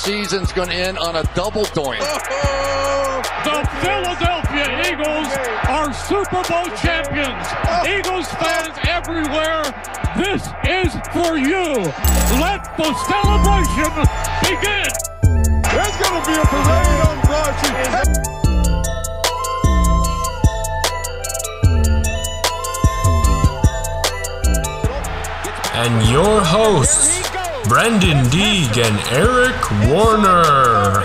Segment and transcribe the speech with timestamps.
[0.00, 2.00] season's going to end on a double doink.
[3.44, 5.28] The Philadelphia Eagles
[5.68, 7.46] are Super Bowl champions.
[7.88, 9.62] Eagles fans everywhere,
[10.16, 11.88] this is for you.
[12.38, 13.92] Let the celebration
[14.44, 14.92] begin.
[15.72, 18.30] There's going to be a parade on Broad
[25.80, 27.29] and your hosts,
[27.68, 31.04] Brendan Deeg and Eric Warner.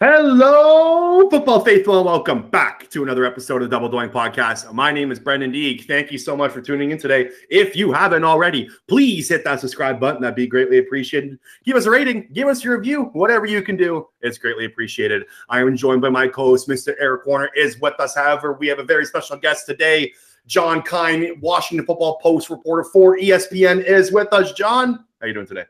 [0.00, 4.72] Hello, football faithful, and welcome back to another episode of the Double Doink Podcast.
[4.72, 5.86] My name is Brendan Deeg.
[5.86, 7.30] Thank you so much for tuning in today.
[7.48, 10.20] If you haven't already, please hit that subscribe button.
[10.20, 11.38] That'd be greatly appreciated.
[11.62, 14.08] Give us a rating, give us your review, whatever you can do.
[14.20, 15.26] It's greatly appreciated.
[15.48, 16.96] I am joined by my co-host, Mr.
[16.98, 18.16] Eric Warner, is with us.
[18.16, 20.12] However, we have a very special guest today.
[20.48, 24.54] John Keim, Washington Football Post reporter for ESPN, is with us.
[24.54, 25.66] John, how are you doing today?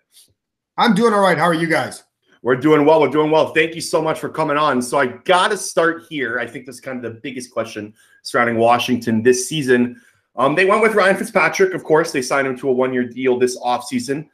[0.79, 1.37] I'm doing all right.
[1.37, 2.04] How are you guys?
[2.45, 3.01] We're doing well.
[3.01, 3.55] We're doing well.
[3.55, 4.83] Thank you so much for coming on.
[4.83, 6.39] So I got to start here.
[6.39, 9.99] I think this is kind of the biggest question surrounding Washington this season.
[10.37, 12.13] Um, they went with Ryan Fitzpatrick, of course.
[12.13, 14.29] They signed him to a one-year deal this offseason.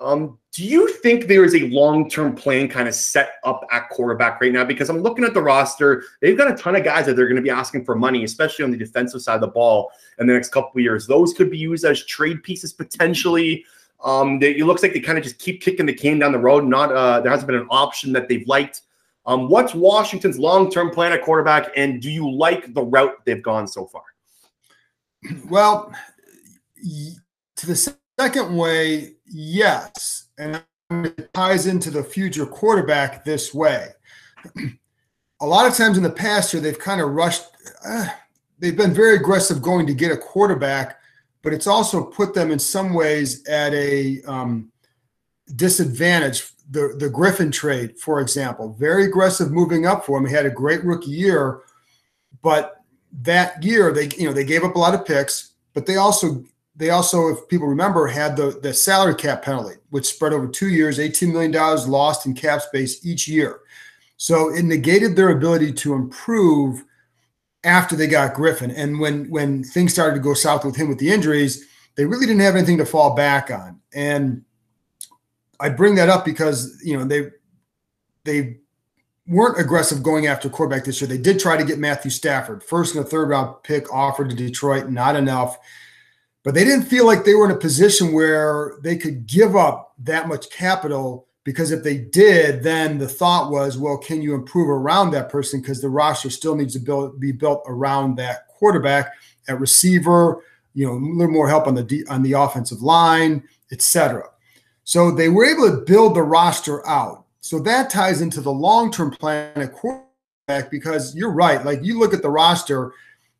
[0.00, 4.40] Um, do you think there is a long-term plan kind of set up at quarterback
[4.40, 4.64] right now?
[4.64, 6.04] Because I'm looking at the roster.
[6.22, 8.64] They've got a ton of guys that they're going to be asking for money, especially
[8.64, 11.06] on the defensive side of the ball in the next couple years.
[11.06, 13.66] Those could be used as trade pieces potentially.
[14.02, 16.38] Um, they, it looks like they kind of just keep kicking the can down the
[16.38, 16.64] road.
[16.64, 18.82] Not uh, there hasn't been an option that they've liked.
[19.26, 23.66] Um, what's Washington's long-term plan at quarterback, and do you like the route they've gone
[23.66, 24.02] so far?
[25.50, 25.92] Well,
[27.56, 30.28] to the second way, yes.
[30.38, 33.88] And it ties into the future quarterback this way.
[35.40, 37.44] a lot of times in the past year, they've kind of rushed,
[37.86, 38.08] uh,
[38.58, 40.99] they've been very aggressive going to get a quarterback,
[41.42, 44.70] but it's also put them in some ways at a um,
[45.56, 46.50] disadvantage.
[46.70, 50.26] The, the Griffin trade, for example, very aggressive moving up for him.
[50.26, 51.62] He had a great rookie year,
[52.42, 52.76] but
[53.22, 56.44] that year they you know they gave up a lot of picks, but they also
[56.76, 60.68] they also, if people remember, had the the salary cap penalty, which spread over two
[60.68, 63.60] years, eighteen million dollars lost in cap space each year.
[64.16, 66.84] So it negated their ability to improve
[67.64, 68.70] after they got Griffin.
[68.70, 71.66] And when when things started to go south with him with the injuries,
[71.96, 73.80] they really didn't have anything to fall back on.
[73.94, 74.44] And
[75.58, 77.30] I bring that up because you know they
[78.24, 78.58] they
[79.26, 81.08] weren't aggressive going after quarterback this year.
[81.08, 84.36] They did try to get Matthew Stafford, first and a third round pick offered to
[84.36, 85.58] Detroit, not enough.
[86.42, 89.94] But they didn't feel like they were in a position where they could give up
[89.98, 94.68] that much capital because if they did, then the thought was, well, can you improve
[94.68, 95.60] around that person?
[95.60, 99.12] Because the roster still needs to build, be built around that quarterback
[99.48, 103.42] at receiver, you know, a little more help on the on the offensive line,
[103.72, 104.24] etc.
[104.84, 107.24] So they were able to build the roster out.
[107.40, 111.64] So that ties into the long-term plan at quarterback because you're right.
[111.64, 112.92] Like you look at the roster,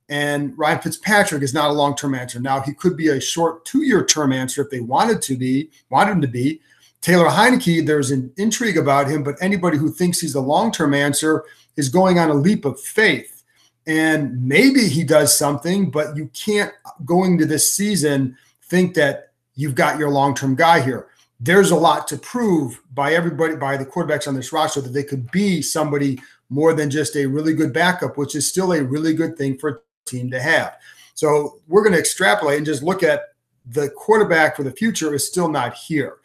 [0.09, 2.41] and Ryan Fitzpatrick is not a long-term answer.
[2.41, 6.13] Now he could be a short two-year term answer if they wanted to be, wanted
[6.13, 6.61] him to be.
[7.01, 11.45] Taylor Heinicke, there's an intrigue about him, but anybody who thinks he's the long-term answer
[11.77, 13.43] is going on a leap of faith.
[13.87, 16.73] And maybe he does something, but you can't
[17.05, 21.09] going to this season think that you've got your long-term guy here
[21.41, 25.03] there's a lot to prove by everybody, by the quarterbacks on this roster, that they
[25.03, 29.15] could be somebody more than just a really good backup, which is still a really
[29.15, 30.77] good thing for a team to have.
[31.15, 33.35] So we're going to extrapolate and just look at
[33.67, 36.17] the quarterback for the future is still not here,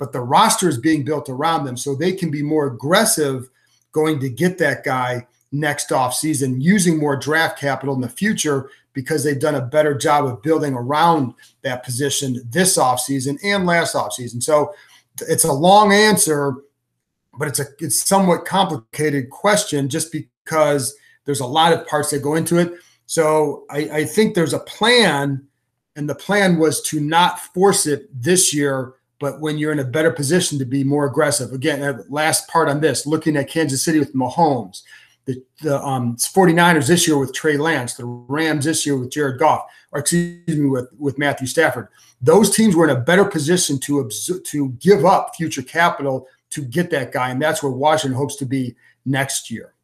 [0.00, 3.50] but the roster is being built around them so they can be more aggressive
[3.92, 8.70] going to get that guy next off season using more draft capital in the future
[8.94, 13.94] because they've done a better job of building around that position this offseason and last
[13.94, 14.42] offseason.
[14.42, 14.72] So
[15.20, 16.56] it's a long answer,
[17.38, 20.96] but it's a it's somewhat complicated question just because
[21.26, 22.72] there's a lot of parts that go into it.
[23.04, 25.46] So I, I think there's a plan,
[25.94, 29.84] and the plan was to not force it this year, but when you're in a
[29.84, 31.52] better position to be more aggressive.
[31.52, 34.82] Again, last part on this, looking at Kansas City with Mahomes
[35.30, 39.38] the, the um, 49ers this year with Trey Lance, the Rams this year with Jared
[39.38, 41.88] Goff, or excuse me, with, with Matthew Stafford.
[42.20, 44.10] Those teams were in a better position to,
[44.44, 47.30] to give up future capital to get that guy.
[47.30, 48.74] And that's where Washington hopes to be
[49.04, 49.74] next year.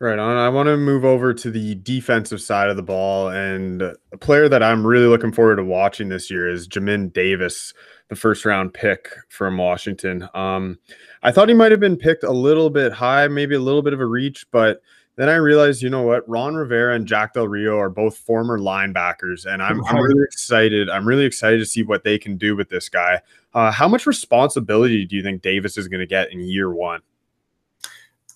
[0.00, 0.36] Right on.
[0.36, 3.30] I want to move over to the defensive side of the ball.
[3.30, 7.74] And a player that I'm really looking forward to watching this year is Jamin Davis,
[8.08, 10.28] the first round pick from Washington.
[10.34, 10.78] Um,
[11.24, 13.92] I thought he might have been picked a little bit high, maybe a little bit
[13.92, 14.82] of a reach, but
[15.16, 18.56] then I realized, you know what, Ron Rivera and Jack Del Rio are both former
[18.56, 20.88] linebackers, and I'm, I'm really excited.
[20.88, 23.20] I'm really excited to see what they can do with this guy.
[23.52, 27.00] Uh, how much responsibility do you think Davis is going to get in year one?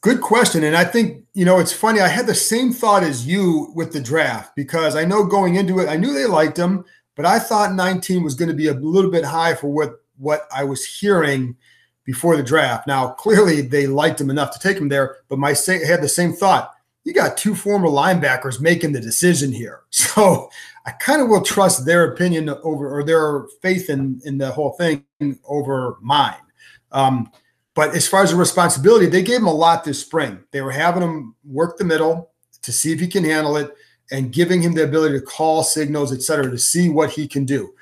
[0.02, 0.64] Good question.
[0.64, 2.00] And I think, you know, it's funny.
[2.00, 5.78] I had the same thought as you with the draft because I know going into
[5.78, 6.84] it, I knew they liked him,
[7.14, 10.49] but I thought 19 was going to be a little bit high for what what
[10.54, 11.56] I was hearing
[12.04, 12.88] before the draft.
[12.88, 16.08] Now, clearly they liked him enough to take him there, but my say, had the
[16.08, 16.72] same thought.
[17.04, 19.82] You got two former linebackers making the decision here.
[19.90, 20.50] So
[20.84, 24.72] I kind of will trust their opinion over or their faith in, in the whole
[24.72, 25.04] thing
[25.44, 26.43] over mine.
[26.90, 27.31] Um,
[27.75, 30.43] but as far as the responsibility, they gave him a lot this spring.
[30.51, 32.31] They were having him work the middle
[32.63, 33.75] to see if he can handle it
[34.11, 37.45] and giving him the ability to call signals, et cetera, to see what he can
[37.45, 37.73] do.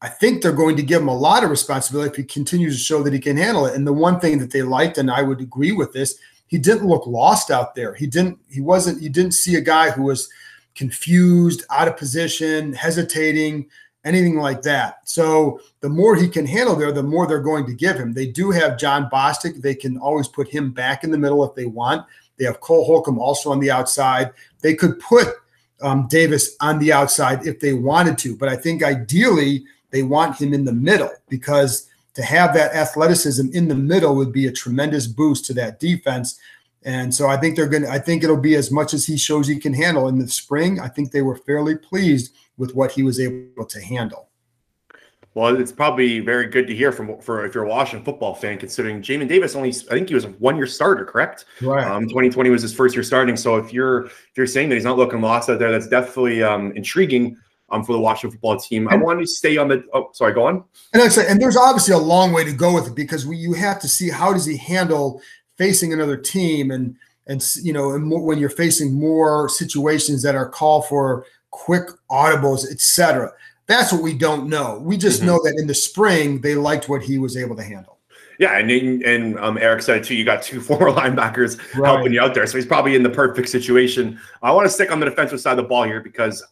[0.00, 2.82] I think they're going to give him a lot of responsibility if he continues to
[2.82, 3.74] show that he can handle it.
[3.74, 6.86] And the one thing that they liked, and I would agree with this, he didn't
[6.86, 7.94] look lost out there.
[7.94, 10.28] He didn't, he wasn't, you didn't see a guy who was
[10.74, 13.68] confused, out of position, hesitating,
[14.04, 15.08] anything like that.
[15.08, 18.12] So the more he can handle there, the more they're going to give him.
[18.12, 19.60] They do have Jon Bostic.
[19.60, 22.06] They can always put him back in the middle if they want.
[22.38, 24.32] They have Cole Holcomb also on the outside.
[24.60, 25.28] They could put
[25.82, 30.40] um, Davis on the outside if they wanted to, but I think ideally they want
[30.40, 34.52] him in the middle because to have that athleticism in the middle would be a
[34.52, 36.38] tremendous boost to that defense.
[36.84, 39.16] And so I think they're going to, I think it'll be as much as he
[39.16, 40.80] shows he can handle in the spring.
[40.80, 44.28] I think they were fairly pleased with what he was able to handle.
[45.34, 48.58] Well, it's probably very good to hear from for if you're a Washington football fan,
[48.58, 51.44] considering Jamin Davis only I think he was a one year starter, correct?
[51.62, 51.86] Right.
[51.86, 53.36] Um, 2020 was his first year starting.
[53.36, 56.42] So if you're if you're saying that he's not looking lost out there, that's definitely
[56.42, 57.36] um, intriguing
[57.70, 58.88] um, for the Washington football team.
[58.88, 59.84] I want to stay on the.
[59.92, 60.64] Oh, sorry, go on.
[60.92, 63.36] And I say, and there's obviously a long way to go with it because we,
[63.36, 65.22] you have to see how does he handle
[65.56, 66.96] facing another team and
[67.26, 71.26] and you know and more, when you're facing more situations that are call for
[71.58, 73.32] quick audibles, etc.
[73.66, 74.78] That's what we don't know.
[74.82, 75.26] We just mm-hmm.
[75.26, 77.98] know that in the spring they liked what he was able to handle.
[78.38, 80.14] Yeah, and and um, Eric said too.
[80.14, 81.88] You got two former linebackers right.
[81.88, 84.18] helping you out there, so he's probably in the perfect situation.
[84.42, 86.44] I want to stick on the defensive side of the ball here because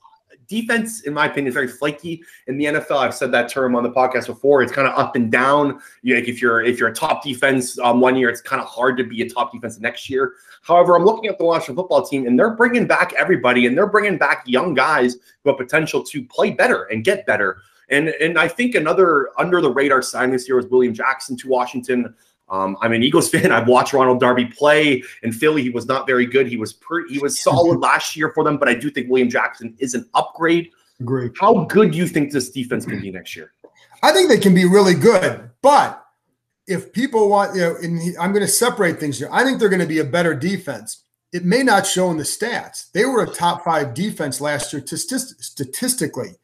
[0.49, 2.99] defense, in my opinion, is very flaky in the NFL.
[2.99, 4.63] I've said that term on the podcast before.
[4.63, 5.81] It's kind of up and down.
[6.03, 8.69] You like if you're if you're a top defense um, one year, it's kind of
[8.69, 10.35] hard to be a top defense next year.
[10.63, 13.87] However, I'm looking at the Washington football team, and they're bringing back everybody, and they're
[13.87, 17.59] bringing back young guys who have potential to play better and get better.
[17.89, 21.49] And and I think another under the radar sign this year was William Jackson to
[21.49, 22.15] Washington.
[22.49, 23.53] Um, I'm an Eagles fan.
[23.53, 25.63] I've watched Ronald Darby play in Philly.
[25.63, 26.47] He was not very good.
[26.47, 29.29] He was pretty, he was solid last year for them, but I do think William
[29.29, 30.71] Jackson is an upgrade.
[31.05, 31.33] Great.
[31.39, 33.53] How good do you think this defense can be next year?
[34.03, 36.07] I think they can be really good, but
[36.67, 39.29] if people want, you know, and I'm going to separate things here.
[39.31, 41.05] I think they're going to be a better defense.
[41.33, 42.91] It may not show in the stats.
[42.93, 46.37] They were a top five defense last year statistically.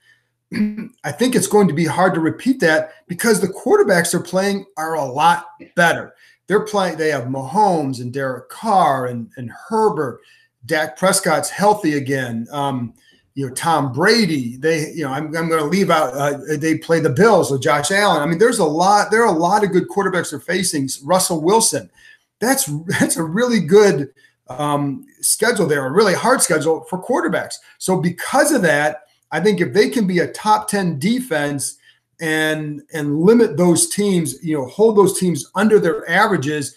[1.04, 4.66] I think it's going to be hard to repeat that because the quarterbacks they're playing
[4.76, 6.14] are a lot better.
[6.46, 10.20] They're playing, they have Mahomes and Derek Carr and, and Herbert.
[10.66, 12.46] Dak Prescott's healthy again.
[12.52, 12.94] Um,
[13.34, 14.56] you know, Tom Brady.
[14.56, 17.62] They, you know, I'm, I'm going to leave out, uh, they play the Bills with
[17.62, 18.22] Josh Allen.
[18.22, 20.88] I mean, there's a lot, there are a lot of good quarterbacks they're facing.
[21.04, 21.90] Russell Wilson.
[22.38, 22.66] That's,
[22.98, 24.12] that's a really good
[24.48, 27.54] um, schedule there, a really hard schedule for quarterbacks.
[27.78, 29.01] So because of that,
[29.32, 31.78] I think if they can be a top 10 defense
[32.20, 36.76] and and limit those teams, you know, hold those teams under their averages,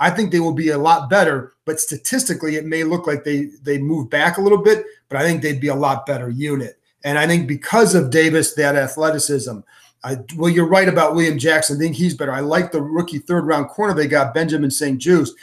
[0.00, 1.52] I think they will be a lot better.
[1.66, 5.22] But statistically, it may look like they they move back a little bit, but I
[5.22, 6.80] think they'd be a lot better unit.
[7.04, 9.58] And I think because of Davis, that athleticism.
[10.02, 11.76] I, well, you're right about William Jackson.
[11.76, 12.32] I think he's better.
[12.32, 15.34] I like the rookie third round corner they got, Benjamin St-Juste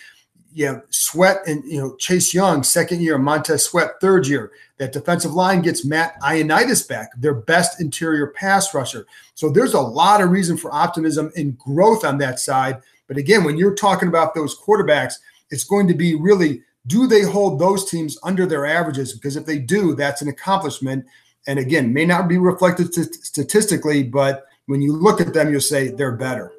[0.53, 4.51] you know, Sweat and you know Chase Young, second year, Montez Sweat, third year.
[4.77, 9.07] That defensive line gets Matt Ioannidis back, their best interior pass rusher.
[9.33, 12.81] So there's a lot of reason for optimism and growth on that side.
[13.07, 15.15] But again, when you're talking about those quarterbacks,
[15.49, 19.13] it's going to be really do they hold those teams under their averages?
[19.13, 21.05] Because if they do, that's an accomplishment.
[21.45, 25.89] And again, may not be reflected statistically, but when you look at them, you'll say
[25.89, 26.53] they're better.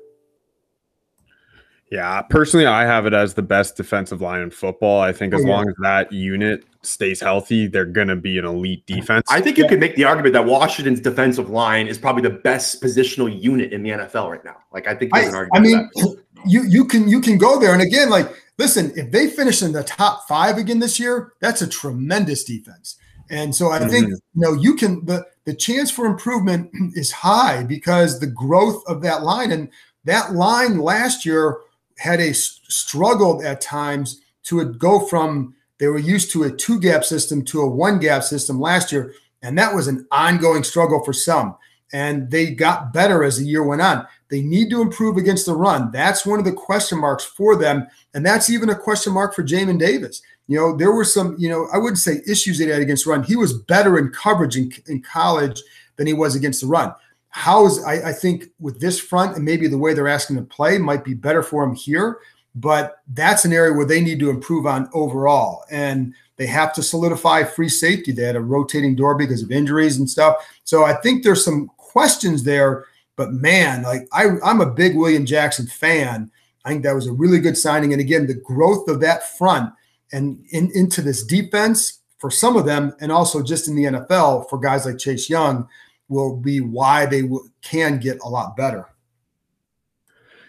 [1.91, 5.01] Yeah, personally, I have it as the best defensive line in football.
[5.01, 5.55] I think as oh, yeah.
[5.55, 9.27] long as that unit stays healthy, they're going to be an elite defense.
[9.31, 9.71] I think you yeah.
[9.71, 13.83] could make the argument that Washington's defensive line is probably the best positional unit in
[13.83, 14.57] the NFL right now.
[14.73, 15.91] Like, I think there's I, an argument.
[15.97, 16.17] I mean,
[16.47, 19.73] you you can you can go there, and again, like, listen, if they finish in
[19.73, 22.97] the top five again this year, that's a tremendous defense.
[23.31, 23.89] And so I mm-hmm.
[23.89, 28.83] think you know you can the the chance for improvement is high because the growth
[28.87, 29.71] of that line and
[30.05, 31.61] that line last year
[31.99, 37.05] had a struggled at times to go from They were used to a two gap
[37.05, 41.13] system to a one gap system last year, and that was an ongoing struggle for
[41.13, 41.57] some.
[41.93, 44.07] And they got better as the year went on.
[44.29, 45.91] They need to improve against the run.
[45.91, 47.87] That's one of the question marks for them.
[48.13, 50.21] And that's even a question mark for Jamin Davis.
[50.49, 53.23] You know, there were some, you know, I wouldn't say issues they had against run.
[53.23, 55.63] He was better in coverage in, in college
[55.97, 56.93] than he was against the run.
[57.31, 60.43] How is I, I think with this front and maybe the way they're asking to
[60.43, 62.21] play might be better for him here,
[62.55, 65.65] but that's an area where they need to improve on overall.
[65.71, 68.13] And they have to solidify free safety.
[68.13, 70.37] They had a rotating door because of injuries and stuff.
[70.65, 72.87] So I think there's some questions there.
[73.17, 76.31] But man, like I, I'm a big William Jackson fan.
[76.65, 77.93] I think that was a really good signing.
[77.93, 79.73] And again, the growth of that front
[80.13, 84.49] and in, into this defense for some of them, and also just in the NFL
[84.49, 85.69] for guys like Chase Young,
[86.09, 88.87] will be why they w- can get a lot better.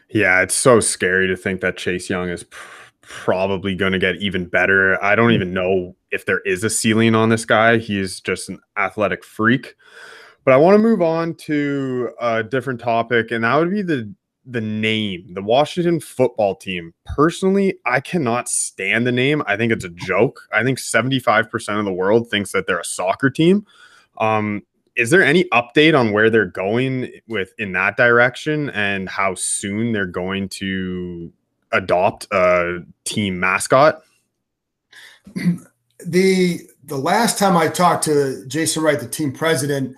[0.09, 4.17] Yeah, it's so scary to think that Chase Young is pr- probably going to get
[4.17, 5.01] even better.
[5.03, 7.77] I don't even know if there is a ceiling on this guy.
[7.77, 9.75] He's just an athletic freak.
[10.45, 14.13] But I want to move on to a different topic, and that would be the
[14.45, 16.93] the name, the Washington football team.
[17.05, 19.43] Personally, I cannot stand the name.
[19.45, 20.41] I think it's a joke.
[20.51, 23.67] I think 75% of the world thinks that they're a soccer team.
[24.17, 24.63] Um,
[24.99, 29.93] is there any update on where they're going with in that direction and how soon
[29.93, 31.31] they're going to
[31.71, 34.03] adopt a team mascot?
[36.05, 39.97] The the last time I talked to Jason Wright, the team president,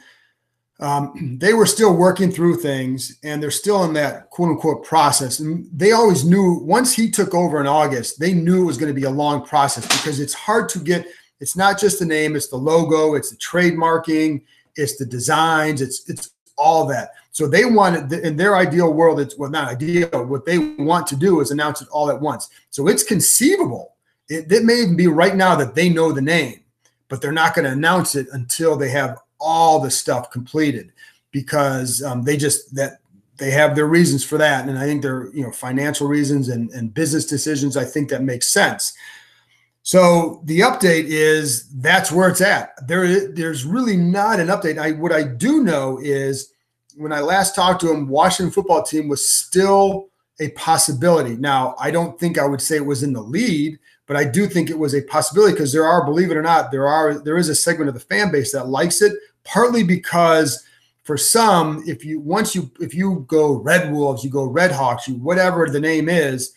[0.80, 5.40] um, they were still working through things and they're still in that quote unquote process.
[5.40, 8.92] And they always knew once he took over in August, they knew it was going
[8.92, 11.06] to be a long process because it's hard to get,
[11.40, 14.42] it's not just the name, it's the logo, it's the trademarking,
[14.76, 17.12] it's the designs, it's it's all that.
[17.32, 20.26] So they wanted in their ideal world, it's well, not ideal.
[20.26, 22.50] What they want to do is announce it all at once.
[22.70, 23.96] So it's conceivable.
[24.30, 26.62] It, it may even be right now that they know the name,
[27.08, 30.92] but they're not going to announce it until they have all the stuff completed
[31.32, 33.00] because um, they just that
[33.38, 36.70] they have their reasons for that and i think they're you know financial reasons and,
[36.72, 38.94] and business decisions i think that makes sense
[39.84, 42.72] so the update is that's where it's at.
[42.88, 44.78] There, there's really not an update.
[44.78, 46.54] I what I do know is
[46.96, 50.10] when I last talked to him, Washington football team was still
[50.40, 51.36] a possibility.
[51.36, 54.48] Now, I don't think I would say it was in the lead, but I do
[54.48, 57.38] think it was a possibility because there are, believe it or not, there are there
[57.38, 60.64] is a segment of the fan base that likes it, partly because
[61.04, 65.08] for some, if you once you if you go Red Wolves, you go Red Hawks,
[65.08, 66.54] you whatever the name is,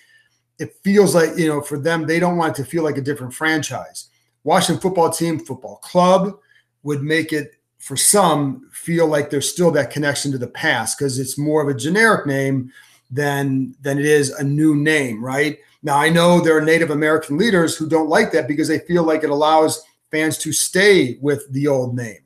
[0.58, 3.02] it feels like you know for them they don't want it to feel like a
[3.02, 4.08] different franchise.
[4.44, 6.38] Washington football team, football club
[6.82, 11.18] would make it for some feel like there's still that connection to the past because
[11.18, 12.72] it's more of a generic name
[13.10, 15.58] than than it is a new name, right?
[15.82, 19.02] Now I know there are Native American leaders who don't like that because they feel
[19.02, 22.18] like it allows fans to stay with the old name.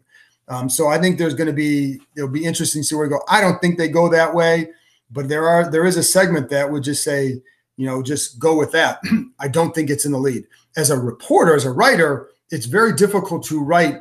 [0.49, 3.11] Um, so I think there's going to be it'll be interesting to see where we
[3.11, 3.23] go.
[3.28, 4.70] I don't think they go that way,
[5.11, 7.42] but there are there is a segment that would just say
[7.78, 9.00] you know, just go with that.
[9.38, 10.44] I don't think it's in the lead.
[10.76, 14.00] As a reporter, as a writer, it's very difficult to write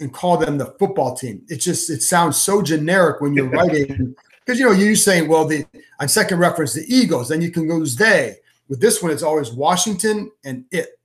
[0.00, 1.42] and call them the football team.
[1.48, 5.46] It just it sounds so generic when you're writing because you know you're saying, well,
[5.46, 5.64] the
[6.00, 8.36] on second reference the Eagles, then you can use they.
[8.68, 10.98] With this one, it's always Washington and it,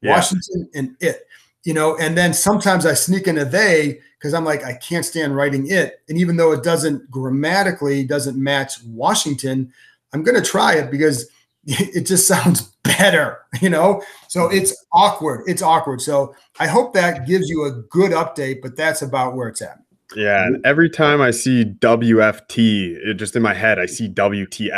[0.00, 0.12] yeah.
[0.12, 1.26] Washington and it.
[1.64, 5.34] You know, and then sometimes I sneak into they because I'm like I can't stand
[5.34, 9.72] writing it, and even though it doesn't grammatically doesn't match Washington,
[10.12, 11.28] I'm going to try it because
[11.94, 14.02] it just sounds better, you know?
[14.28, 15.42] So it's awkward.
[15.46, 16.00] It's awkward.
[16.00, 19.78] So I hope that gives you a good update, but that's about where it's at.
[20.16, 24.72] Yeah, and every time I see WFT, it just in my head, I see WTF.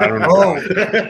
[0.00, 0.28] I don't know.
[0.30, 0.54] oh,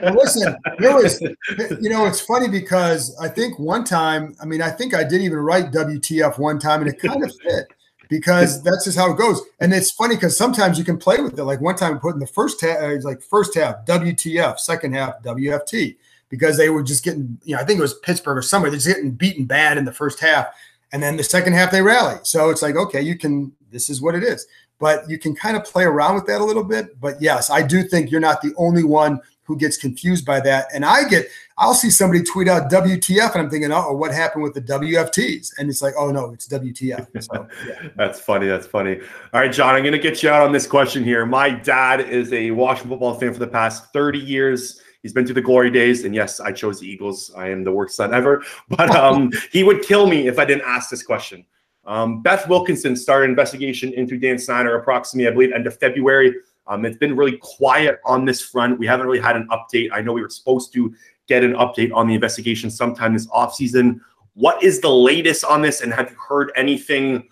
[0.02, 1.20] well, listen, there was,
[1.80, 5.20] you know, it's funny because I think one time, I mean, I think I did
[5.20, 7.66] even write WTF one time, and it kind of fit
[8.10, 9.40] because that's just how it goes.
[9.60, 11.44] And it's funny because sometimes you can play with it.
[11.44, 14.94] Like one time, put in the first half, uh, it's like first half WTF, second
[14.94, 15.96] half WFT,
[16.28, 18.70] because they were just getting, you know, I think it was Pittsburgh or somewhere.
[18.70, 20.48] They're just getting beaten bad in the first half,
[20.92, 22.18] and then the second half they rally.
[22.24, 23.52] So it's like, okay, you can.
[23.70, 24.46] This is what it is.
[24.80, 27.00] But you can kind of play around with that a little bit.
[27.00, 30.68] But yes, I do think you're not the only one who gets confused by that.
[30.72, 31.26] And I get,
[31.58, 35.54] I'll see somebody tweet out WTF, and I'm thinking, oh, what happened with the WFTs?
[35.58, 37.20] And it's like, oh no, it's WTF.
[37.20, 37.88] So, yeah.
[37.96, 38.46] that's funny.
[38.46, 39.00] That's funny.
[39.32, 41.26] All right, John, I'm going to get you out on this question here.
[41.26, 44.80] My dad is a Washington football fan for the past 30 years.
[45.02, 47.32] He's been through the glory days, and yes, I chose the Eagles.
[47.36, 50.64] I am the worst son ever, but um, he would kill me if I didn't
[50.64, 51.44] ask this question.
[51.86, 56.36] Um, Beth Wilkinson started an investigation into Dan Snyder approximately, I believe, end of February.
[56.70, 58.78] Um, it's been really quiet on this front.
[58.78, 59.90] We haven't really had an update.
[59.92, 60.94] I know we were supposed to
[61.26, 64.00] get an update on the investigation sometime this offseason.
[64.34, 67.28] What is the latest on this, and have you heard anything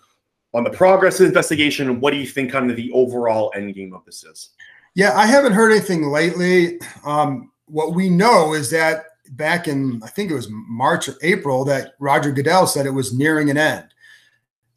[0.53, 2.01] on the progress of the investigation?
[2.01, 4.49] What do you think kind of the overall end game of this is?
[4.93, 6.79] Yeah, I haven't heard anything lately.
[7.05, 11.63] Um, what we know is that back in I think it was March or April
[11.65, 13.85] that Roger Goodell said it was nearing an end.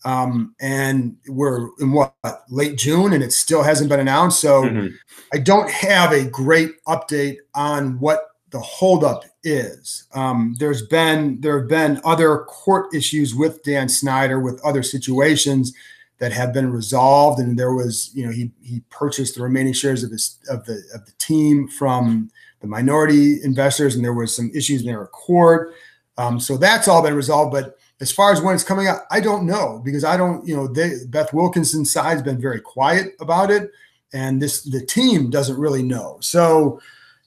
[0.05, 2.15] Um, and we're in what
[2.49, 4.41] late June, and it still hasn't been announced.
[4.41, 4.89] So mm-hmm.
[5.33, 10.05] I don't have a great update on what the holdup is.
[10.15, 15.73] Um, there's been there have been other court issues with Dan Snyder with other situations
[16.19, 20.05] that have been resolved, and there was you know he he purchased the remaining shares
[20.05, 22.31] of his of the of the team from
[22.61, 25.75] the minority investors, and there was some issues in their court.
[26.19, 29.21] Um, so that's all been resolved, but as far as when it's coming out, I
[29.21, 33.15] don't know because I don't, you know, they, Beth Wilkinson's side has been very quiet
[33.21, 33.71] about it,
[34.13, 36.19] and this the team doesn't really know.
[36.21, 36.81] So,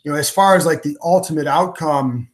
[0.04, 2.28] you know, as far as like the ultimate outcome,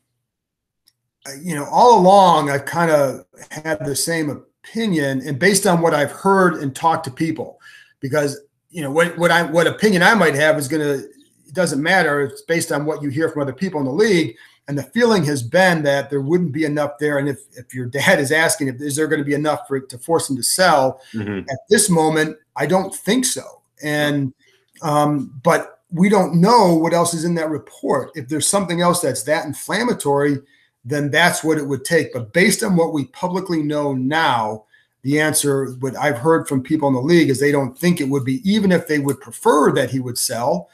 [1.40, 5.94] you know, all along I've kind of had the same opinion, and based on what
[5.94, 7.60] I've heard and talked to people,
[8.00, 11.06] because you know what what I what opinion I might have is going to
[11.48, 12.22] it doesn't matter.
[12.22, 14.36] It's based on what you hear from other people in the league.
[14.68, 17.18] And the feeling has been that there wouldn't be enough there.
[17.18, 19.76] And if, if your dad is asking, if is there going to be enough for
[19.76, 21.40] it to force him to sell mm-hmm.
[21.50, 23.62] at this moment, I don't think so.
[23.84, 24.34] And
[24.82, 28.12] um, but we don't know what else is in that report.
[28.16, 30.38] If there's something else that's that inflammatory,
[30.86, 32.14] then that's what it would take.
[32.14, 34.66] But based on what we publicly know now,
[35.04, 38.10] the answer, what I've heard from people in the league, is they don't think it
[38.10, 40.70] would be, even if they would prefer that he would sell,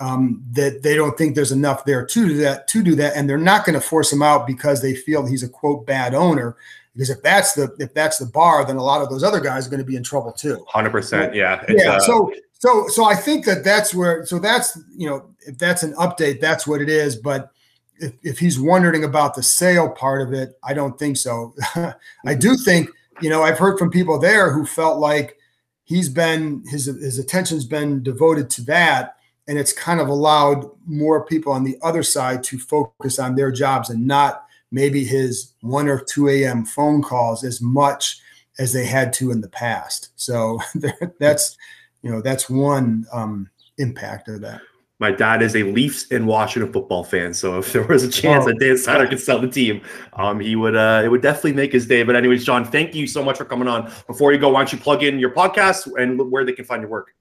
[0.00, 3.28] um, that they don't think there's enough there to do that to do that, and
[3.28, 6.56] they're not going to force him out because they feel he's a quote bad owner.
[6.94, 9.66] Because if that's the if that's the bar, then a lot of those other guys
[9.66, 10.64] are going to be in trouble too.
[10.68, 11.92] Hundred percent, yeah, yeah.
[11.92, 15.82] Uh, so so so I think that that's where so that's you know if that's
[15.82, 17.14] an update, that's what it is.
[17.16, 17.52] But
[17.98, 21.54] if, if he's wondering about the sale part of it, I don't think so.
[22.24, 22.88] I do think
[23.20, 25.36] you know I've heard from people there who felt like
[25.84, 29.16] he's been his his attention's been devoted to that
[29.48, 33.50] and it's kind of allowed more people on the other side to focus on their
[33.50, 36.64] jobs and not maybe his 1 or 2 a.m.
[36.64, 38.20] phone calls as much
[38.58, 40.10] as they had to in the past.
[40.16, 40.60] So
[41.18, 41.56] that's
[42.02, 44.60] you know that's one um, impact of that.
[44.98, 48.44] My dad is a Leafs and Washington football fan, so if there was a chance
[48.44, 48.48] oh.
[48.48, 49.80] that Dan Snyder could sell the team,
[50.12, 50.76] um, he would.
[50.76, 52.02] Uh, it would definitely make his day.
[52.02, 53.90] But anyways, John, thank you so much for coming on.
[54.06, 56.82] Before you go, why don't you plug in your podcast and where they can find
[56.82, 57.14] your work?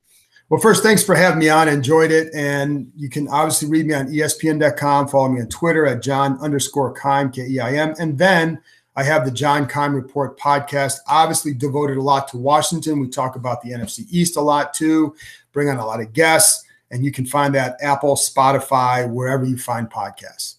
[0.49, 1.67] Well, first, thanks for having me on.
[1.67, 2.33] enjoyed it.
[2.33, 5.07] And you can obviously read me on ESPN.com.
[5.07, 7.93] Follow me on Twitter at John underscore Keim, K E I M.
[7.99, 8.59] And then
[8.95, 12.99] I have the John Keim Report podcast, obviously devoted a lot to Washington.
[12.99, 15.15] We talk about the NFC East a lot too,
[15.53, 16.65] bring on a lot of guests.
[16.91, 20.55] And you can find that Apple, Spotify, wherever you find podcasts.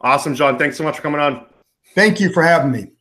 [0.00, 0.56] Awesome, John.
[0.56, 1.46] Thanks so much for coming on.
[1.96, 2.92] Thank you for having me.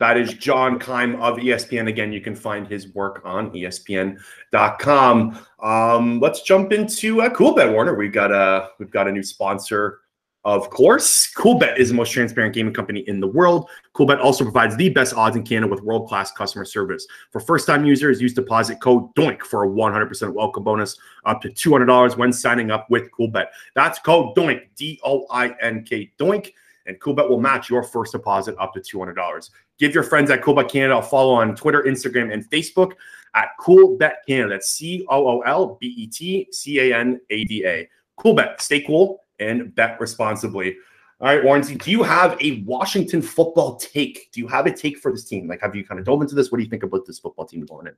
[0.00, 1.88] That is John Keim of ESPN.
[1.88, 5.38] Again, you can find his work on ESPN.com.
[5.62, 7.94] Um, let's jump into uh, Coolbet, Warner.
[7.94, 10.00] We've got a we've got a new sponsor.
[10.42, 13.68] Of course, Coolbet is the most transparent gaming company in the world.
[13.94, 17.06] Coolbet also provides the best odds in Canada with world class customer service.
[17.30, 21.50] For first time users, use deposit code DOINK for a 100% welcome bonus up to
[21.50, 23.48] $200 when signing up with Coolbet.
[23.74, 26.54] That's code DOINK, D O I N K, DOINK
[26.86, 29.50] and Coolbet will match your first deposit up to $200.
[29.78, 32.92] Give your friends at Coolbet Canada a follow on Twitter, Instagram, and Facebook
[33.34, 34.54] at Coolbet Canada.
[34.54, 37.88] That's C O O L B E T C A N A D A.
[38.18, 38.60] Coolbet.
[38.60, 40.76] Stay cool and bet responsibly.
[41.20, 44.30] All right, Warner, do you have a Washington football take?
[44.32, 45.46] Do you have a take for this team?
[45.48, 46.50] Like, have you kind of dove into this?
[46.50, 47.94] What do you think about this football team going in?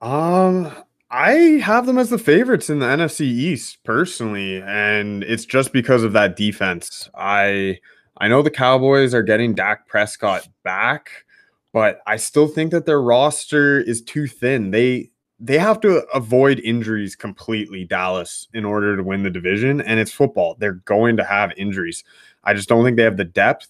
[0.00, 0.72] Um,
[1.10, 6.04] I have them as the favorites in the NFC East personally, and it's just because
[6.04, 7.10] of that defense.
[7.14, 7.78] I
[8.18, 11.10] I know the Cowboys are getting Dak Prescott back,
[11.72, 14.70] but I still think that their roster is too thin.
[14.70, 19.80] They they have to avoid injuries completely, Dallas, in order to win the division.
[19.80, 20.56] And it's football.
[20.58, 22.04] They're going to have injuries.
[22.44, 23.68] I just don't think they have the depth.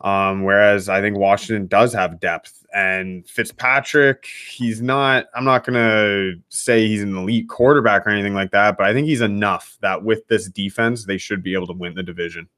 [0.00, 5.74] Um, whereas I think Washington does have depth and Fitzpatrick, he's not, I'm not going
[5.74, 9.76] to say he's an elite quarterback or anything like that, but I think he's enough
[9.80, 12.48] that with this defense, they should be able to win the division.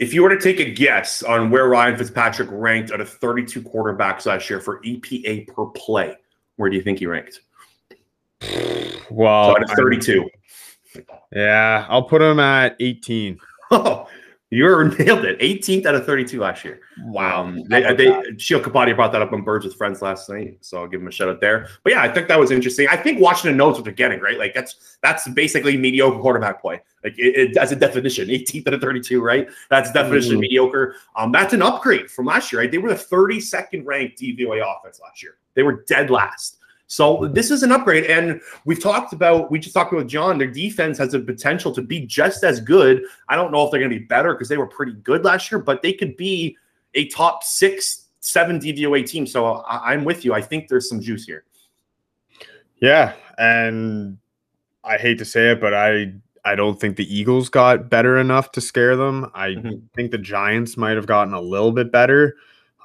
[0.00, 3.62] If you were to take a guess on where Ryan Fitzpatrick ranked out of 32
[3.62, 6.16] quarterbacks last year for EPA per play,
[6.56, 7.40] where do you think he ranked?
[9.10, 10.28] Well, so out of 32.
[10.96, 11.00] I,
[11.32, 13.38] yeah, I'll put him at 18.
[13.68, 14.08] Oh,
[14.50, 14.64] You
[14.98, 15.40] nailed it.
[15.40, 16.80] 18th out of 32 last year.
[17.06, 17.42] Wow.
[17.42, 20.86] Um, they, they Kapati brought that up on Birds with Friends last night, so I'll
[20.86, 21.68] give him a shout out there.
[21.82, 22.86] But yeah, I think that was interesting.
[22.88, 24.38] I think Washington knows what they're getting, right?
[24.38, 26.80] Like that's that's basically mediocre quarterback play.
[27.02, 29.48] Like it, it as a definition, 18th out of 32, right?
[29.68, 30.40] That's definition Mm-hmm.
[30.40, 30.94] mediocre.
[31.16, 32.70] Um, that's an upgrade from last year, right?
[32.70, 35.38] They were the 32nd ranked DVOA offense last year.
[35.54, 36.55] They were dead last.
[36.88, 39.50] So this is an upgrade, and we've talked about.
[39.50, 40.38] We just talked about John.
[40.38, 43.02] Their defense has the potential to be just as good.
[43.28, 45.50] I don't know if they're going to be better because they were pretty good last
[45.50, 46.56] year, but they could be
[46.94, 49.26] a top six, seven DVOA team.
[49.26, 50.32] So I, I'm with you.
[50.32, 51.44] I think there's some juice here.
[52.80, 54.18] Yeah, and
[54.84, 56.12] I hate to say it, but I
[56.44, 59.28] I don't think the Eagles got better enough to scare them.
[59.34, 59.82] I Mhm.
[59.96, 62.36] think the Giants might have gotten a little bit better.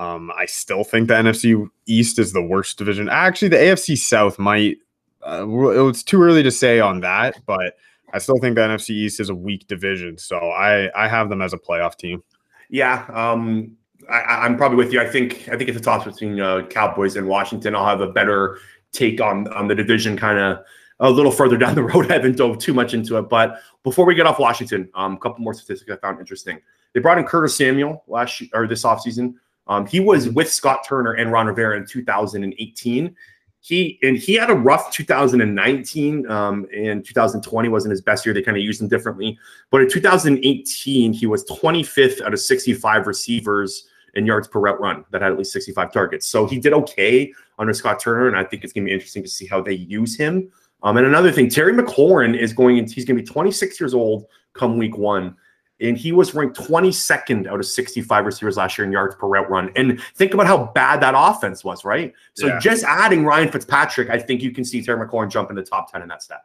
[0.01, 3.07] Um, I still think the NFC East is the worst division.
[3.07, 4.77] Actually, the AFC South might.
[5.21, 5.45] Uh,
[5.87, 7.77] it's too early to say on that, but
[8.11, 10.17] I still think the NFC East is a weak division.
[10.17, 12.23] So I I have them as a playoff team.
[12.71, 13.77] Yeah, um,
[14.09, 14.99] I, I'm probably with you.
[14.99, 17.75] I think I think it's a toss between uh, Cowboys and Washington.
[17.75, 18.57] I'll have a better
[18.93, 20.65] take on on the division kind of
[20.99, 22.09] a little further down the road.
[22.09, 25.19] I haven't dove too much into it, but before we get off Washington, um, a
[25.19, 26.59] couple more statistics I found interesting.
[26.93, 29.35] They brought in Curtis Samuel last or this offseason.
[29.67, 33.15] Um, he was with Scott Turner and Ron Rivera in 2018.
[33.63, 36.29] He and he had a rough 2019.
[36.29, 38.33] Um, and 2020 wasn't his best year.
[38.33, 39.37] They kind of used him differently.
[39.69, 45.05] But in 2018, he was 25th out of 65 receivers in yards per route run
[45.11, 46.27] that had at least 65 targets.
[46.27, 49.23] So he did okay under Scott Turner, and I think it's going to be interesting
[49.23, 50.51] to see how they use him.
[50.83, 52.77] Um, and another thing, Terry McLaurin is going.
[52.77, 55.35] In, he's going to be 26 years old come week one,
[55.81, 59.49] and he was ranked 22nd out of 65 receivers last year in yards per route
[59.49, 59.71] run.
[59.75, 62.13] And think about how bad that offense was, right?
[62.33, 62.59] So Yeah.
[62.59, 65.91] just adding Ryan Fitzpatrick, I think you can see Terry McLaurin jump in the top
[65.91, 66.41] 10 in that stat.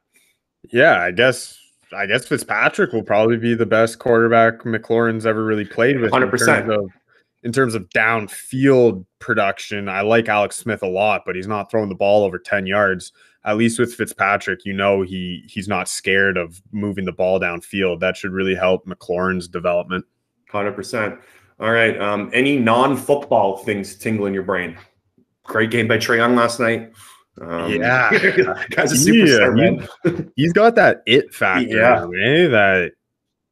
[0.70, 1.58] Yeah, I guess
[1.96, 6.12] I guess Fitzpatrick will probably be the best quarterback McLaurin's ever really played with.
[6.12, 6.90] in 100%.
[7.46, 11.88] In terms of downfield production, I like Alex Smith a lot, but he's not throwing
[11.88, 13.12] the ball over 10 yards.
[13.44, 18.00] At least with Fitzpatrick, you know he he's not scared of moving the ball downfield.
[18.00, 20.04] That should really help McLaurin's development.
[20.50, 21.20] Hundred percent.
[21.60, 21.96] All right.
[22.00, 24.76] Um, any non-football things tingle in your brain?
[25.44, 26.92] Great game by Trae Young last night.
[27.40, 28.10] Um, Yeah.
[28.70, 30.32] guy's a superstar, Yeah, man.
[30.36, 32.02] He's got that it factor, Yeah.
[32.04, 32.48] eh?
[32.48, 32.92] That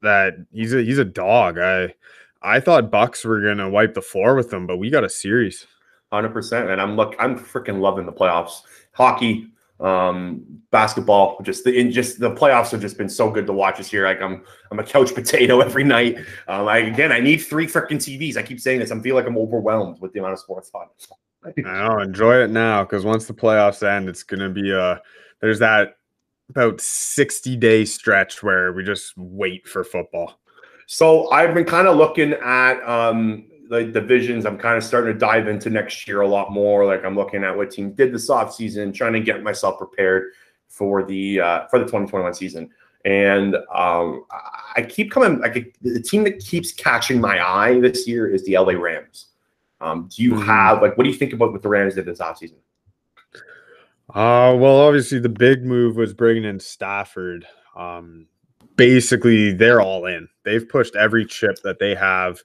[0.03, 1.59] that he's a he's a dog.
[1.61, 1.95] I
[2.45, 5.67] I thought Bucks were gonna wipe the floor with them, but we got a series.
[6.13, 6.71] Hundred percent.
[6.71, 7.17] And I'm look.
[7.19, 8.61] I'm freaking loving the playoffs.
[8.93, 9.49] Hockey,
[9.81, 11.41] um, basketball.
[11.43, 14.05] Just the in just the playoffs have just been so good to watch this year.
[14.05, 16.19] Like I'm I'm a couch potato every night.
[16.47, 18.37] Um, I again I need three freaking TVs.
[18.37, 18.93] I keep saying this.
[18.93, 20.87] I feel like I'm overwhelmed with the amount of sports on.
[21.47, 25.01] I know, enjoy it now because once the playoffs end, it's gonna be a
[25.41, 25.97] there's that
[26.51, 30.39] about 60 day stretch where we just wait for football.
[30.87, 34.45] So I've been kind of looking at um the divisions.
[34.45, 36.85] I'm kind of starting to dive into next year a lot more.
[36.85, 40.33] Like I'm looking at what team did this off season, trying to get myself prepared
[40.69, 42.71] for the uh, for the 2021 season.
[43.07, 44.25] And um,
[44.77, 45.41] I- keep coming.
[45.41, 49.27] Like the team that keeps catching my eye this year is the LA Rams.
[49.81, 50.45] Um, do you Mhm.
[50.47, 52.57] have like what do you think about what the Rams did this offseason?
[54.11, 57.47] Uh, well, obviously the big move was bringing in Stafford.
[57.75, 58.27] Um,
[58.77, 60.29] basically, they're all in.
[60.45, 62.43] They've pushed every chip that they have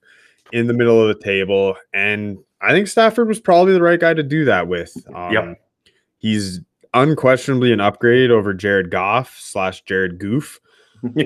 [0.51, 4.13] in the middle of the table, and I think Stafford was probably the right guy
[4.13, 4.95] to do that with.
[5.13, 5.61] Um, Yep.
[6.17, 6.59] He's
[6.93, 10.59] unquestionably an upgrade over Jared Goff slash Jared Goof.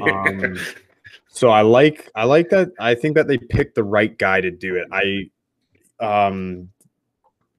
[0.02, 0.58] Um,
[1.30, 2.72] so I like I like that.
[2.80, 4.88] I think that they picked the right guy to do it.
[4.92, 5.30] I
[6.00, 6.70] um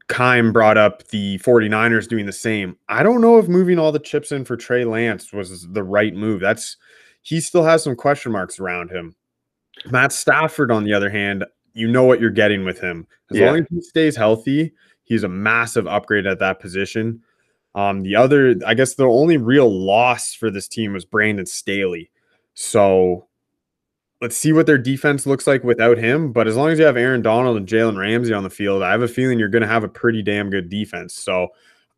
[0.09, 2.76] Keim brought up the 49ers doing the same.
[2.88, 6.14] I don't know if moving all the chips in for Trey Lance was the right
[6.14, 6.40] move.
[6.40, 6.76] That's
[7.24, 9.16] he still has some question marks around him.
[9.90, 13.06] Matt Stafford, on the other hand, you know what you're getting with him.
[13.32, 13.46] As Yeah.
[13.46, 17.22] long as he stays healthy, he's a massive upgrade at that position.
[17.74, 22.10] Um, the other, I guess, the only real loss for this team was Brandon Staley.
[22.54, 23.26] So
[24.20, 26.30] let's see what their defense looks like without him.
[26.32, 28.92] But as long as you have Aaron Donald and Jalen Ramsey on the field, I
[28.92, 31.14] have a feeling you're going to have a pretty damn good defense.
[31.14, 31.48] So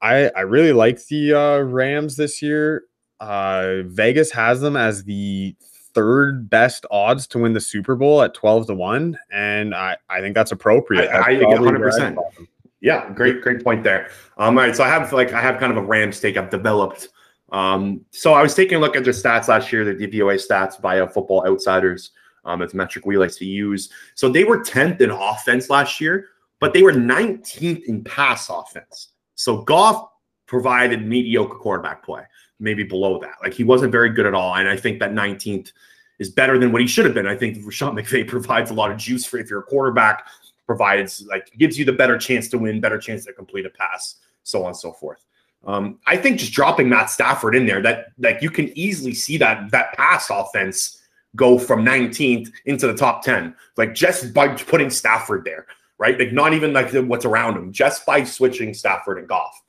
[0.00, 2.84] I, I really like the uh, Rams this year.
[3.20, 5.54] Uh, Vegas has them as the
[5.94, 9.18] third best odds to win the Super Bowl at 12 to 1.
[9.32, 11.02] And I, I think that's appropriate.
[11.02, 12.00] I- I That's think probably where 100%.
[12.00, 12.48] I'd call them.
[12.80, 14.10] Yeah, great, great point there.
[14.36, 16.50] Um, all right, so I have like I have kind of a Rams take I've
[16.50, 17.08] developed.
[17.50, 20.78] Um, so I was taking a look at their stats last year, the DVOA stats
[20.80, 22.10] via Football Outsiders.
[22.44, 23.88] Um, it's a metric we like to use.
[24.14, 26.28] So they were 10th in offense last year,
[26.60, 29.12] but they were 19th in pass offense.
[29.36, 30.08] So Goff
[30.46, 32.22] provided mediocre quarterback play,
[32.58, 33.34] maybe below that.
[33.42, 34.54] Like he wasn't very good at all.
[34.54, 35.72] And I think that 19th
[36.18, 37.26] is better than what he should have been.
[37.26, 40.26] I think Sean McVay provides a lot of juice for if you're a quarterback,
[40.66, 44.16] provides like gives you the better chance to win, better chance to complete a pass,
[44.42, 45.24] so on and so forth.
[45.66, 49.36] Um, I think just dropping Matt Stafford in there, that like you can easily see
[49.38, 51.02] that that pass offense
[51.34, 55.66] go from 19th into the top 10, like just by putting Stafford there,
[55.98, 56.18] right?
[56.18, 59.62] Like not even like what's around him, just by switching Stafford and Goff.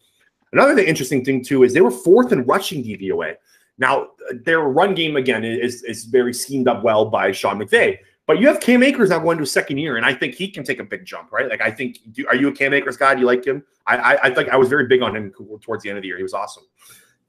[0.58, 3.36] Another interesting thing too is they were fourth in rushing DVOA.
[3.78, 4.08] Now
[4.44, 8.48] their run game again is is very schemed up well by Sean McVay, but you
[8.48, 10.80] have Cam Akers now going to a second year, and I think he can take
[10.80, 11.48] a big jump, right?
[11.48, 13.14] Like I think, do, are you a Cam Akers guy?
[13.14, 13.64] Do you like him?
[13.86, 16.08] I I, I think I was very big on him towards the end of the
[16.08, 16.18] year.
[16.18, 16.64] He was awesome.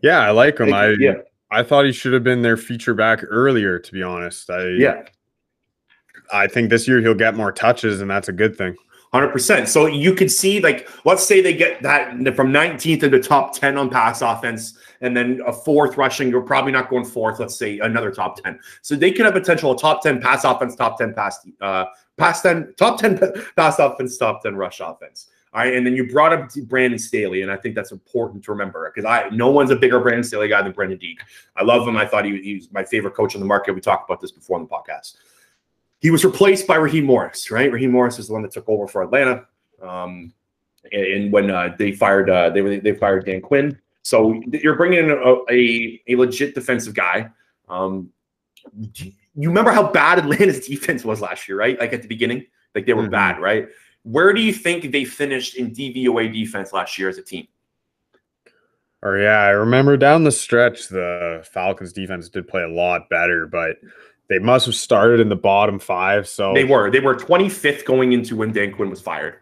[0.00, 0.72] Yeah, I like him.
[0.72, 1.14] I yeah.
[1.50, 3.78] I thought he should have been their feature back earlier.
[3.78, 5.02] To be honest, I yeah.
[6.32, 8.74] I think this year he'll get more touches, and that's a good thing.
[9.12, 9.68] Hundred percent.
[9.68, 13.54] So you could see, like, let's say they get that from 19th to the top
[13.54, 16.28] 10 on pass offense, and then a fourth rushing.
[16.28, 17.40] You're probably not going fourth.
[17.40, 18.60] Let's say another top 10.
[18.82, 21.86] So they could have potential a top 10 pass offense, top 10 pass, uh,
[22.18, 23.18] pass 10, top 10
[23.56, 25.28] pass offense, top 10 rush offense.
[25.54, 28.50] All right, and then you brought up Brandon Staley, and I think that's important to
[28.50, 31.18] remember because I no one's a bigger Brandon Staley guy than Brandon Deeg.
[31.56, 31.96] I love him.
[31.96, 33.74] I thought he, he was my favorite coach on the market.
[33.74, 35.14] We talked about this before on the podcast.
[36.00, 37.72] He was replaced by Raheem Morris, right?
[37.72, 39.46] Raheem Morris is the one that took over for Atlanta,
[39.82, 40.32] um,
[40.92, 43.78] and, and when uh, they fired uh, they were they fired Dan Quinn.
[44.02, 47.30] So you're bringing in a, a, a legit defensive guy.
[47.68, 48.10] Um,
[48.82, 51.78] you remember how bad Atlanta's defense was last year, right?
[51.78, 53.10] Like at the beginning, like they were mm-hmm.
[53.10, 53.68] bad, right?
[54.02, 57.46] Where do you think they finished in DVOA defense last year as a team?
[59.02, 63.08] Or oh, yeah, I remember down the stretch the Falcons defense did play a lot
[63.08, 63.76] better, but
[64.28, 66.28] they must have started in the bottom five.
[66.28, 66.90] So they were.
[66.90, 69.36] They were 25th going into when Dan Quinn was fired.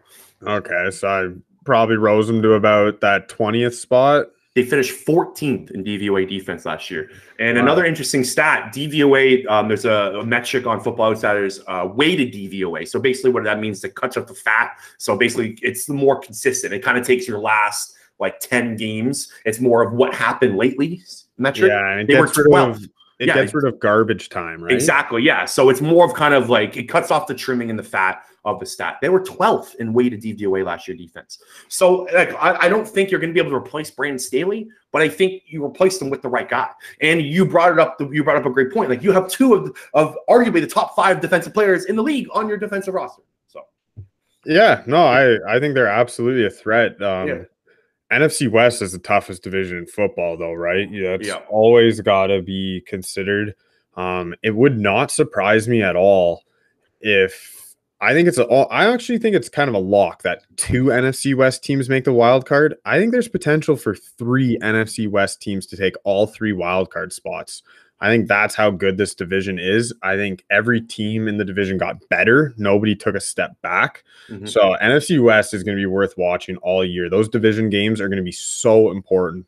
[0.45, 1.27] Okay, so I
[1.65, 4.27] probably rose them to about that 20th spot.
[4.55, 7.11] They finished 14th in DVOA defense last year.
[7.39, 7.63] And wow.
[7.63, 9.45] another interesting stat: DVOA.
[9.47, 12.87] Um, there's a, a, metric on Football Outsiders, uh, weighted DVOA.
[12.87, 14.79] So basically, what that means is it cuts up the fat.
[14.97, 16.73] So basically, it's the more consistent.
[16.73, 19.31] It kind of takes your last like 10 games.
[19.45, 21.03] It's more of what happened lately
[21.37, 21.69] metric.
[21.69, 22.85] Yeah, they were 12.
[23.19, 24.71] It yeah, gets rid of garbage time, right?
[24.71, 25.23] Exactly.
[25.23, 25.45] Yeah.
[25.45, 28.23] So it's more of kind of like it cuts off the trimming and the fat
[28.45, 28.97] of the stat.
[29.01, 31.39] They were 12th in weighted DVOA last year defense.
[31.67, 34.69] So like I, I don't think you're going to be able to replace Brandon Staley,
[34.91, 36.69] but I think you replaced him with the right guy.
[37.01, 37.99] And you brought it up.
[37.99, 38.89] You brought up a great point.
[38.89, 42.27] Like you have two of of arguably the top five defensive players in the league
[42.33, 43.23] on your defensive roster.
[43.47, 43.63] So
[44.45, 47.01] yeah, no, I I think they're absolutely a threat.
[47.01, 47.43] Um, yeah.
[48.11, 50.89] NFC West is the toughest division in football, though, right?
[50.89, 51.41] Yeah, it's yeah.
[51.49, 53.53] always got to be considered.
[53.95, 56.43] Um, it would not surprise me at all
[57.01, 58.45] if I think it's a.
[58.45, 62.13] I actually think it's kind of a lock that two NFC West teams make the
[62.13, 62.75] wild card.
[62.85, 67.11] I think there's potential for three NFC West teams to take all three wild card
[67.11, 67.63] spots.
[67.99, 69.93] I think that's how good this division is.
[70.03, 72.53] I think every team in the division got better.
[72.57, 74.03] Nobody took a step back.
[74.29, 74.45] Mm-hmm.
[74.45, 77.09] So NFC West is going to be worth watching all year.
[77.09, 79.45] Those division games are going to be so important.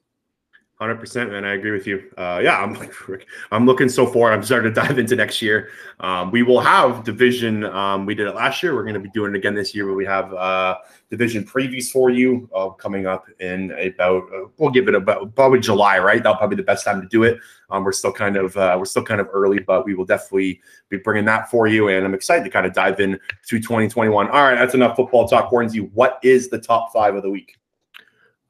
[0.79, 1.43] Hundred percent, man.
[1.43, 2.09] I agree with you.
[2.17, 2.93] Uh, yeah, I'm like,
[3.51, 4.31] I'm looking so forward.
[4.31, 5.71] I'm starting to dive into next year.
[5.99, 7.65] Um, we will have division.
[7.65, 8.73] Um, we did it last year.
[8.73, 9.85] We're going to be doing it again this year.
[9.85, 10.77] But we have uh,
[11.09, 14.23] division previews for you uh, coming up in about.
[14.33, 16.23] Uh, we'll give it about probably July, right?
[16.23, 17.39] That'll probably be the best time to do it.
[17.69, 20.61] Um, we're still kind of uh, we're still kind of early, but we will definitely
[20.87, 21.89] be bringing that for you.
[21.89, 24.29] And I'm excited to kind of dive in to 2021.
[24.29, 25.47] All right, that's enough football talk.
[25.49, 27.58] Hornsey, what is the top five of the week?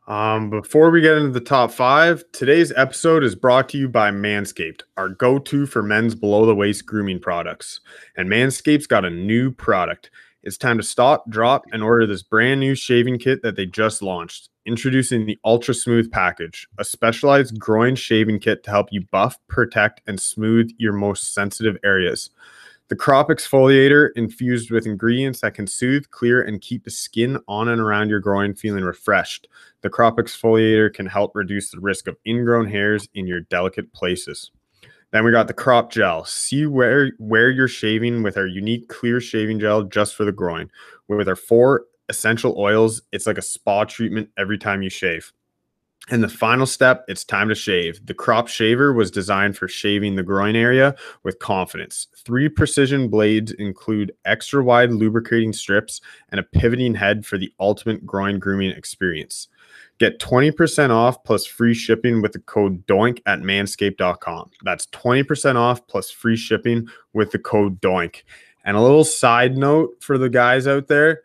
[0.10, 4.10] Um, before we get into the top five, today's episode is brought to you by
[4.10, 7.80] Manscaped, our go to for men's below the waist grooming products.
[8.18, 10.10] And Manscaped's got a new product.
[10.42, 14.02] It's time to stop, drop, and order this brand new shaving kit that they just
[14.02, 14.50] launched.
[14.66, 20.02] Introducing the Ultra Smooth Package, a specialized groin shaving kit to help you buff, protect,
[20.08, 22.32] and smooth your most sensitive areas.
[22.90, 27.68] The crop exfoliator infused with ingredients that can soothe, clear, and keep the skin on
[27.68, 29.48] and around your groin feeling refreshed.
[29.82, 34.50] The crop exfoliator can help reduce the risk of ingrown hairs in your delicate places.
[35.12, 36.26] Then we got the crop gel.
[36.26, 40.72] See where where you're shaving with our unique clear shaving gel just for the groin.
[41.08, 45.32] With our four essential oils, it's like a spa treatment every time you shave.
[46.08, 48.04] And the final step, it's time to shave.
[48.06, 52.08] The crop shaver was designed for shaving the groin area with confidence.
[52.18, 58.06] Three precision blades include extra wide lubricating strips and a pivoting head for the ultimate
[58.08, 59.50] groin grooming experience.
[60.00, 64.50] Get 20% off plus free shipping with the code DOINK at manscaped.com.
[64.64, 68.24] That's 20% off plus free shipping with the code DOINK.
[68.64, 71.22] And a little side note for the guys out there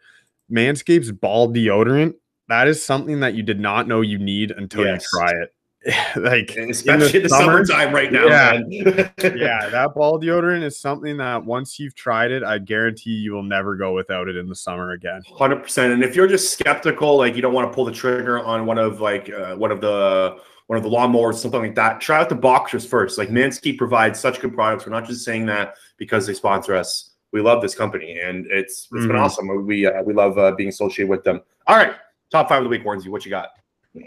[0.50, 2.14] Manscaped's ball deodorant
[2.48, 5.06] that is something that you did not know you need until yes.
[5.12, 5.54] you try it.
[6.16, 8.26] like especially in the, summer, summertime right now.
[8.26, 8.52] Yeah.
[9.22, 13.42] yeah, that ball deodorant is something that once you've tried it, I guarantee you will
[13.42, 15.20] never go without it in the summer again.
[15.36, 15.92] Hundred percent.
[15.92, 18.78] And if you're just skeptical, like you don't want to pull the trigger on one
[18.78, 22.30] of like uh, one of the one of the lawnmowers, something like that, try out
[22.30, 23.18] the boxers first.
[23.18, 24.86] Like Manscaped provides such good products.
[24.86, 27.10] We're not just saying that because they sponsor us.
[27.32, 29.20] We love this company, and it's it's been Mhm.
[29.20, 29.66] awesome.
[29.66, 31.42] We uh, we love uh, being associated with them.
[31.66, 31.94] All right,
[32.34, 33.08] top five of the week, Warrensy.
[33.08, 33.50] What you got?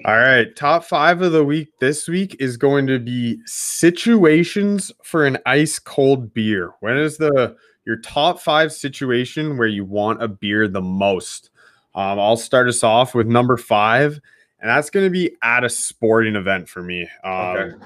[0.06, 5.26] All right, top five of the week this week is going to be situations for
[5.26, 6.74] an ice cold beer.
[6.82, 11.52] When is the your top five situation where you want a beer the most?
[11.96, 14.20] Um, I'll start us off with number five,
[14.60, 17.08] and that's going to be at a sporting event for me.
[17.24, 17.86] Um, Okay.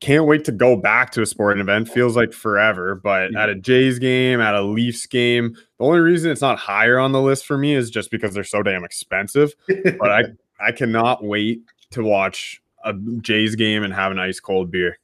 [0.00, 1.88] Can't wait to go back to a sporting event.
[1.88, 6.30] Feels like forever, but at a Jays game, at a Leafs game, the only reason
[6.30, 9.54] it's not higher on the list for me is just because they're so damn expensive.
[9.66, 10.22] But I
[10.60, 14.98] I cannot wait to watch a Jays game and have an ice cold beer.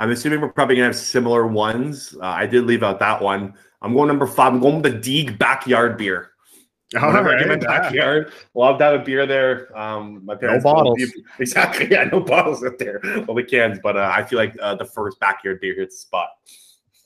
[0.00, 2.16] I'm assuming we're probably gonna have similar ones.
[2.20, 3.54] Uh, I did leave out that one.
[3.82, 4.52] I'm going number five.
[4.52, 6.30] I'm going with the Deeg backyard beer.
[6.92, 9.76] Whenever I get my backyard, love to have a beer there.
[9.76, 11.12] Um, my parents don't bottles.
[11.38, 11.88] exactly.
[11.90, 13.78] Yeah, no bottles out there, only cans.
[13.82, 16.28] But uh, I feel like uh, the first backyard beer hits the spot.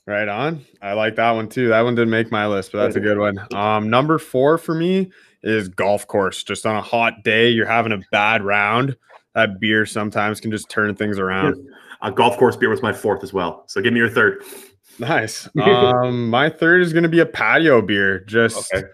[0.05, 0.65] Right on.
[0.81, 1.69] I like that one too.
[1.69, 3.39] That one didn't make my list, but that's a good one.
[3.53, 5.11] Um, number four for me
[5.43, 6.43] is golf course.
[6.43, 8.97] Just on a hot day, you're having a bad round.
[9.35, 11.63] That beer sometimes can just turn things around.
[12.01, 13.65] Uh, golf course beer was my fourth as well.
[13.67, 14.43] So give me your third.
[14.97, 15.47] Nice.
[15.59, 18.21] Um, my third is going to be a patio beer.
[18.21, 18.87] Just Okay.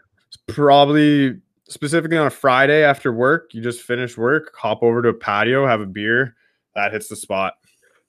[0.47, 3.53] Probably specifically on a Friday after work.
[3.53, 6.35] You just finish work, hop over to a patio, have a beer.
[6.75, 7.53] That hits the spot.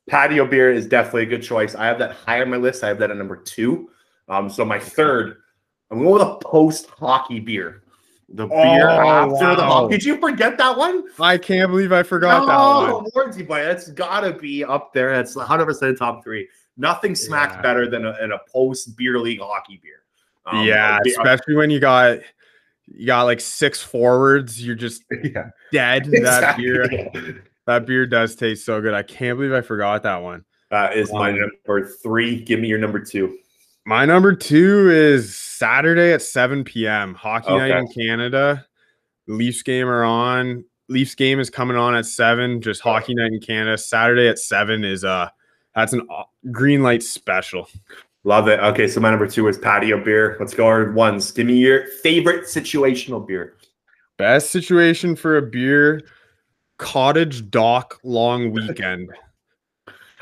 [0.08, 1.74] Patio beer is definitely a good choice.
[1.74, 2.84] I have that high on my list.
[2.84, 3.90] I have that at number two.
[4.28, 5.36] Um, so my third,
[5.90, 7.82] I'm going with a post hockey beer.
[8.28, 9.68] The beer Oh, after the wow.
[9.68, 9.94] hockey.
[9.96, 11.04] Did you forget that one?
[11.20, 13.04] I can't believe I forgot that one.
[13.04, 13.62] No, warranty boy.
[13.64, 15.14] That's gotta be up there.
[15.14, 16.48] That's 100 percent top three.
[16.76, 17.62] Nothing smacks Yeah.
[17.62, 20.02] better than a, a post beer league hockey beer.
[20.46, 22.18] Um, yeah, beer- especially when you got
[22.86, 26.08] you got like six forwards, you're just yeah, dead.
[26.22, 28.94] That beer, that beer does taste so good.
[28.94, 30.44] I can't believe I forgot that one.
[30.70, 32.40] That is my Um, number three.
[32.42, 33.38] Give me your number two.
[33.84, 37.14] My number two is Saturday at 7 p.m.
[37.14, 38.66] Hockey night in Canada.
[39.28, 40.64] Leafs game are on.
[40.88, 42.60] Leafs game is coming on at seven.
[42.60, 43.78] Just hockey night in Canada.
[43.78, 45.28] Saturday at seven is uh
[45.74, 47.68] that's an uh, green light special.
[48.26, 48.58] Love it.
[48.58, 50.36] Okay, so my number two is patio beer.
[50.40, 51.30] Let's go our ones.
[51.30, 53.54] Give me your favorite situational beer.
[54.16, 56.02] Best situation for a beer,
[56.76, 59.12] cottage dock long weekend.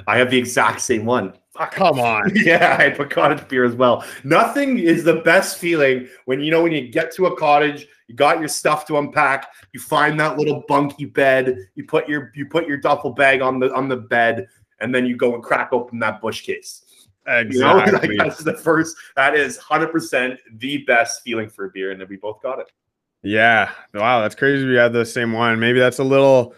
[0.06, 1.32] I have the exact same one.
[1.70, 2.30] Come on.
[2.34, 4.04] yeah, I put cottage beer as well.
[4.22, 8.14] Nothing is the best feeling when you know when you get to a cottage, you
[8.14, 12.44] got your stuff to unpack, you find that little bunky bed, you put your you
[12.44, 14.46] put your duffel bag on the on the bed,
[14.80, 16.83] and then you go and crack open that Busch case.
[17.26, 18.16] You know, like Exactly.
[18.18, 18.96] that's the first.
[19.16, 22.58] That is hundred percent the best feeling for a beer, and then we both got
[22.58, 22.70] it.
[23.22, 23.70] Yeah.
[23.94, 24.66] Wow, that's crazy.
[24.66, 25.58] We had the same one.
[25.58, 26.54] Maybe that's a little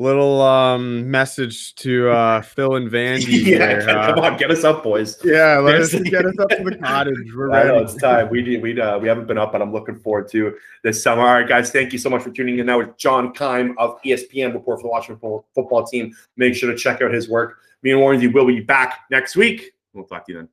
[0.00, 3.44] little um message to uh Phil and Vandy.
[3.46, 5.18] yeah, there, uh, come on, get us up, boys.
[5.24, 7.32] Yeah, let us get us up to the cottage.
[7.34, 7.84] We're I know ready.
[7.84, 8.28] it's time.
[8.30, 11.22] We did, we uh, we haven't been up, but I'm looking forward to this summer.
[11.22, 12.66] All right, guys, thank you so much for tuning in.
[12.66, 16.14] Now with John Keim of ESPN report for the Washington Football- football team.
[16.36, 17.58] Make sure to check out his work.
[17.82, 19.72] Me and Warren, will be back next week.
[19.98, 20.48] We'll talk to you then.